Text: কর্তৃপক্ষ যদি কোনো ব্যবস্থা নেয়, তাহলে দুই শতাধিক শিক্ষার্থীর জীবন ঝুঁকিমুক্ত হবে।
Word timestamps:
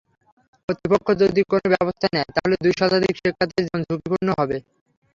কর্তৃপক্ষ 0.69 1.07
যদি 1.21 1.41
কোনো 1.51 1.67
ব্যবস্থা 1.73 2.07
নেয়, 2.13 2.29
তাহলে 2.35 2.55
দুই 2.63 2.73
শতাধিক 2.79 3.13
শিক্ষার্থীর 3.17 3.63
জীবন 3.65 3.81
ঝুঁকিমুক্ত 3.87 4.29
হবে। 4.39 4.57